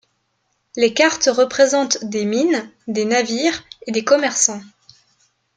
[0.75, 4.63] Les cartes représentent des mines, des navires et des commerçants.